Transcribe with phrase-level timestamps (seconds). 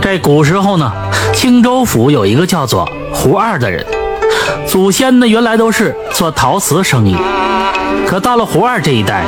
[0.00, 0.92] 这古时候呢，
[1.34, 3.84] 青州府有一个叫做胡二的人，
[4.66, 7.16] 祖先呢原来都是做陶瓷生意，
[8.06, 9.24] 可到了胡二这一代，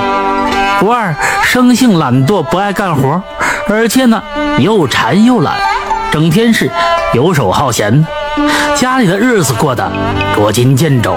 [0.79, 3.21] 胡二生性懒惰，不爱干活，
[3.69, 4.23] 而且呢
[4.59, 5.57] 又馋又懒，
[6.12, 6.71] 整天是
[7.12, 8.07] 游手好闲，
[8.77, 9.91] 家里的日子过得
[10.35, 11.16] 捉襟见肘。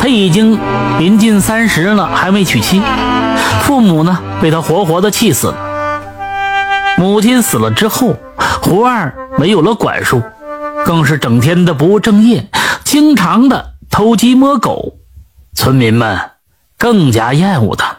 [0.00, 0.58] 他已经
[0.98, 2.82] 临近三十了，还没娶妻，
[3.62, 5.56] 父母呢被他活活的气死了。
[6.96, 8.16] 母亲死了之后，
[8.66, 10.20] 胡二没有了管束，
[10.84, 12.50] 更是整天的不务正业，
[12.82, 14.98] 经常的偷鸡摸狗，
[15.54, 16.32] 村民们
[16.76, 17.98] 更加厌恶他。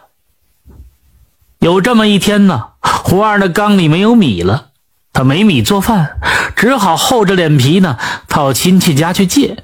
[1.60, 4.68] 有这么一天呢，胡二的缸里没有米了，
[5.14, 6.20] 他没米做饭，
[6.58, 7.98] 只好厚着脸皮呢
[8.28, 9.64] 到亲戚家去借。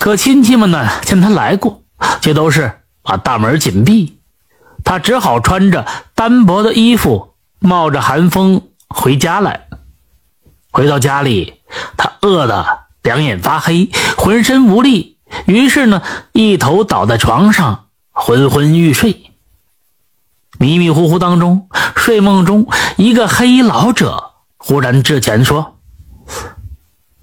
[0.00, 1.82] 可亲戚们呢见他来过，
[2.20, 4.18] 却都是把大门紧闭，
[4.82, 7.34] 他只好穿着单薄的衣服。
[7.60, 9.67] 冒着寒风回家来，
[10.78, 11.54] 回到家里，
[11.96, 12.64] 他饿得
[13.02, 19.32] 两眼发黑，浑身无力，于是呢，一头倒在床上，昏昏欲睡。
[20.60, 25.78] 迷迷糊糊当中，睡梦中，一个黑衣老者忽然之前说：“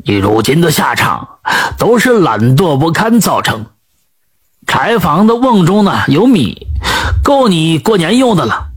[0.04, 1.40] 你如今的下场，
[1.78, 3.68] 都是懒惰不堪造成。
[4.68, 6.68] 柴房的瓮中呢有米，
[7.24, 8.72] 够你过年用的了。”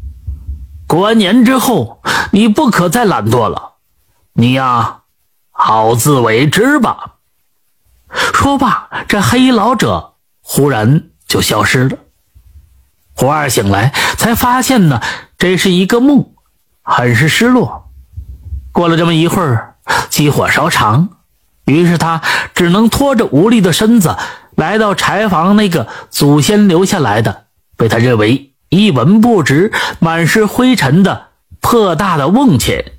[0.86, 3.67] 过完年之后，你不可再懒惰了。
[4.40, 4.98] 你呀，
[5.50, 7.14] 好自为之吧。
[8.32, 11.98] 说罢，这黑衣老者忽然就消失了。
[13.14, 15.02] 胡二醒来，才发现呢，
[15.36, 16.24] 这是一个梦，
[16.82, 17.90] 很是失落。
[18.70, 19.74] 过了这么一会儿，
[20.08, 21.08] 急火烧肠，
[21.64, 22.22] 于是他
[22.54, 24.16] 只能拖着无力的身子，
[24.54, 28.54] 来到柴房那个祖先留下来的，被他认为。
[28.68, 31.28] 一文不值、满是灰尘的
[31.58, 32.92] 破大的瓮前，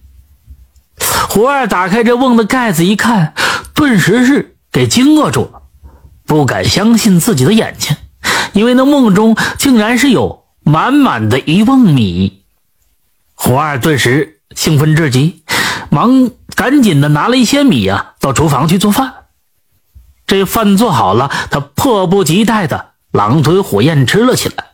[1.30, 3.35] 胡二打开这瓮的盖子一看，
[3.75, 5.61] 顿时是给惊愕住了，
[6.25, 7.95] 不敢相信自己的眼睛，
[8.53, 12.41] 因为那瓮中竟然是有满满的一瓮米。
[13.35, 15.44] 胡二顿时兴奋至极，
[15.91, 19.13] 忙赶紧的拿了一些米啊到厨房去做饭。
[20.25, 24.66] 这饭做好了，他迫不及待的狼吞虎咽吃了起来。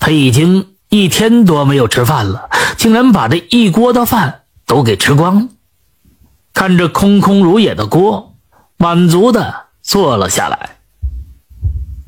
[0.00, 5.48] 他已经一天多没有吃饭了，竟然把这一锅的饭都给吃光了。
[6.52, 8.36] 看着空空如也的锅，
[8.76, 10.76] 满足的坐了下来。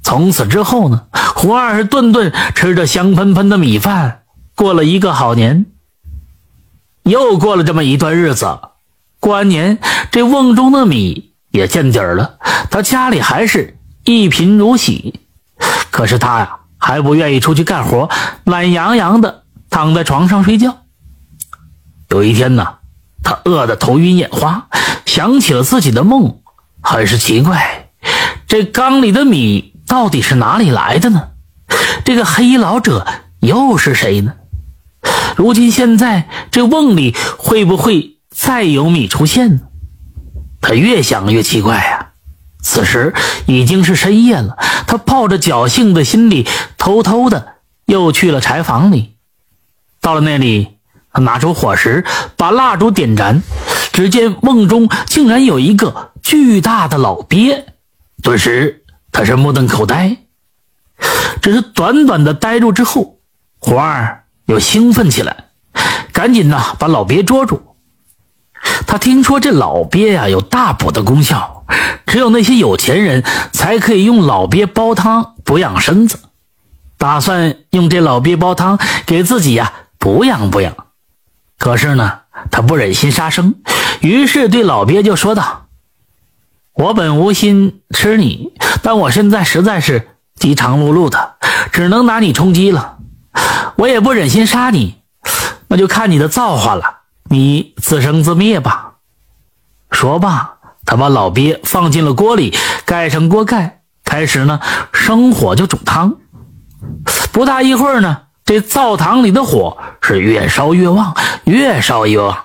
[0.03, 4.23] 从此之后呢，胡二是顿顿吃着香喷喷的米饭，
[4.55, 5.67] 过了一个好年。
[7.05, 8.59] 又过了这么一段日子，
[9.21, 9.79] 过完年，
[10.11, 12.39] 这瓮中的米也见底儿了，
[12.71, 15.21] 他家里还是一贫如洗。
[15.91, 16.59] 可是他呀。
[16.85, 18.11] 还不愿意出去干活，
[18.43, 20.79] 懒洋洋的躺在床上睡觉。
[22.09, 22.75] 有一天呢，
[23.22, 24.69] 他饿得头晕眼花，
[25.06, 26.38] 想起了自己的梦，
[26.81, 27.91] 很是奇怪，
[28.47, 31.28] 这缸里的米到底是哪里来的呢？
[32.05, 33.06] 这个黑衣老者
[33.41, 34.34] 又是谁呢？
[35.37, 39.61] 如今现在这瓮里会不会再有米出现呢？
[40.61, 42.09] 他越想越奇怪呀。
[42.65, 43.12] 此时
[43.47, 44.56] 已经是深夜了，
[44.87, 46.47] 他抱着侥幸的心理，
[46.78, 47.55] 偷偷的
[47.87, 49.16] 又去了柴房里。
[50.00, 50.78] 到了那里，
[51.21, 52.05] 拿出火石，
[52.37, 53.43] 把蜡烛点燃，
[53.93, 57.67] 只见瓮中竟然有一个巨大的老鳖。
[58.23, 60.17] 顿时，他是目瞪口呆。
[61.41, 63.19] 只是短短的呆住之后，
[63.59, 65.47] 胡二又兴奋起来，
[66.12, 67.77] 赶紧呢把老鳖捉住。
[68.87, 71.65] 他听说这老鳖呀有大补的功效。
[72.06, 76.19] 只有那些有钱人才可以用老鳖煲汤补养身子，
[76.99, 80.77] 打算用这老鳖煲汤给自己呀补养补养。
[81.62, 83.55] 可是呢，他不忍心杀生，
[84.00, 85.67] 于是对老鳖就说道
[86.75, 88.53] ：“我本无心吃你，
[88.83, 91.37] 但我现在实在是饥肠辘辘的，
[91.71, 92.99] 只能拿你充饥了。
[93.77, 94.97] 我也不忍心杀你，
[95.69, 98.94] 那就看你的造化了，你自生自灭吧。”
[99.93, 100.55] 说罢。
[100.85, 102.53] 他把老鳖放进了锅里，
[102.85, 104.59] 盖上锅盖，开始呢
[104.93, 106.17] 生火就煮汤。
[107.31, 112.44] 不大一会儿呢，这灶堂里的火是越烧越旺，越烧越旺。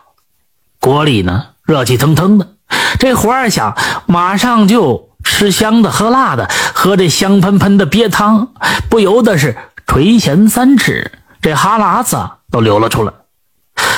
[0.80, 2.56] 锅里呢热气腾腾的，
[3.00, 8.54] 这胡二想马上就吃香的喝辣的，喝这香喷喷的鳖汤，
[8.90, 11.12] 不由得是垂涎三尺，
[11.42, 12.18] 这哈喇子
[12.52, 13.12] 都流了出来。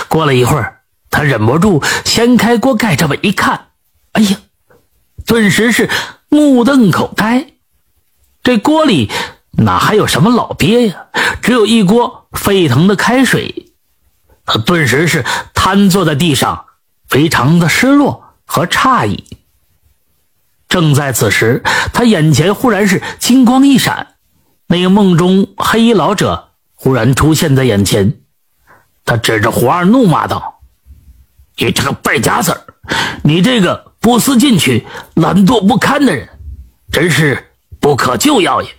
[0.07, 0.79] 过了一会儿，
[1.09, 3.67] 他忍不住掀开锅盖，这么一看。
[4.13, 4.37] 哎呀！
[5.25, 5.87] 顿时是
[6.29, 7.45] 目瞪口呆。
[8.41, 9.11] 这锅里
[9.59, 11.07] 哪还有什么老鳖呀？
[11.41, 13.73] 只有一锅沸腾的开水。
[14.45, 15.23] 他顿时是
[15.53, 16.65] 瘫坐在地上，
[17.07, 19.23] 非常的失落和诧异。
[20.67, 21.63] 正在此时，
[21.93, 24.15] 他眼前忽然是金光一闪，
[24.67, 28.21] 那个梦中黑衣老者忽然出现在眼前。
[29.05, 30.61] 他指着胡二怒骂道
[31.57, 32.61] ：“你这个败家子儿，
[33.23, 34.85] 你这个不思进取、
[35.15, 36.29] 懒惰不堪的人，
[36.91, 38.69] 真是不可救药也！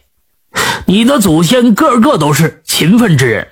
[0.87, 3.49] 你的祖先个个都是勤奋之人，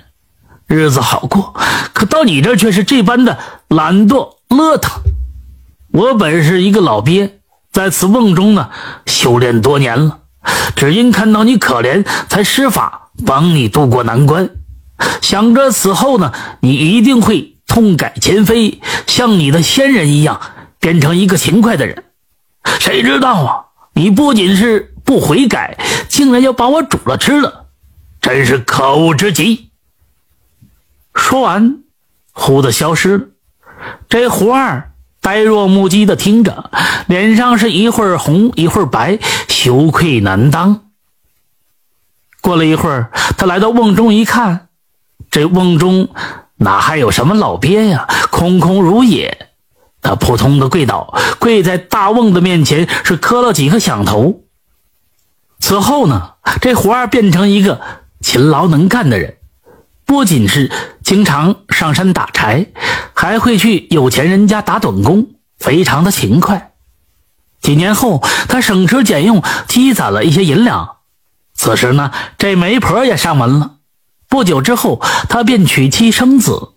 [0.67, 1.55] 日子好过，
[1.93, 4.91] 可到你这却是这般的懒惰邋遢。
[5.93, 7.41] 我本是一个老鳖，
[7.73, 8.71] 在此梦中呢
[9.07, 10.19] 修炼多年了，
[10.77, 14.51] 只因看到你可怜，才施法帮你渡过难关。”
[15.23, 20.41] 想着此后呢，你一定会痛改前非，像你的先人一样，
[20.81, 22.03] 变成一个勤快的人。
[22.81, 23.65] 谁知道啊，
[23.95, 27.65] 你不仅是不悔改，竟然要把我煮了吃了，
[28.21, 29.71] 真是可恶之极。
[31.15, 31.79] 说完，
[32.33, 33.25] 忽的消失了。
[34.11, 36.71] 这胡二呆若木鸡的听着，
[37.07, 39.19] 脸上是一会儿红一会儿白，
[39.49, 40.83] 羞愧难当。
[42.43, 44.69] 过了一会儿，他来到瓮中一看。
[45.31, 46.11] 这瓮中
[46.57, 48.07] 哪还有什么老鳖呀？
[48.31, 49.49] 空空如也。
[50.03, 54.43] 他扑通的跪倒，跪在大瓮的面前，是磕了几个响头。
[55.61, 57.81] 此后呢，这胡二变成一个
[58.21, 59.37] 勤劳能干的人，
[60.05, 60.71] 不仅是
[61.03, 62.67] 经常上山打柴，
[63.13, 65.27] 还会去有钱人家打短工，
[65.59, 66.73] 非常的勤快。
[67.61, 70.97] 几年后，他省吃俭用积攒了一些银两。
[71.55, 73.73] 此时呢，这媒婆也上门了。
[74.29, 76.71] 不久之后，他便娶妻生子，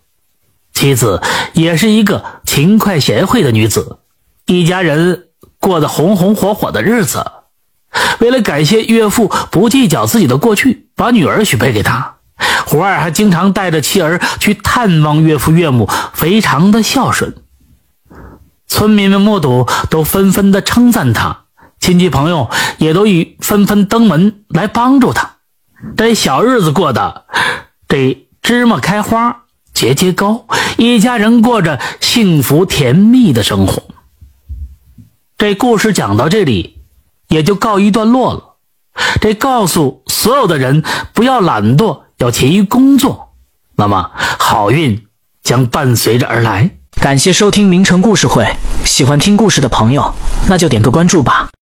[0.74, 1.22] 妻子
[1.54, 4.00] 也是一个勤快贤惠的女子，
[4.48, 5.28] 一家人
[5.60, 7.24] 过得红红火火的日子。
[8.20, 12.16] 为了感谢岳父不计较自己的过去，把女儿许配给他，
[12.66, 17.36] 胡二还经常带着妻儿去探望岳父岳母，非常的孝顺。
[18.68, 21.46] 村民们目睹，都纷纷的称赞他，
[21.80, 25.32] 亲戚朋友也都以纷纷登门来帮助他。
[25.98, 27.26] 这小日子过的，
[27.88, 30.46] 这芝麻开花节节高，
[30.78, 33.84] 一家人过着幸福甜蜜的生活。
[35.38, 36.81] 这故事讲到这里，
[37.32, 38.58] 也就告一段落了。
[39.22, 40.84] 这告诉所有的人
[41.14, 43.34] 不要懒惰，要勤于工作，
[43.78, 45.08] 那么好运
[45.42, 46.72] 将伴随着而来。
[47.02, 48.46] 感谢收听名城故事会，
[48.84, 50.14] 喜欢听故事的朋友，
[50.48, 51.50] 那就点个关注吧。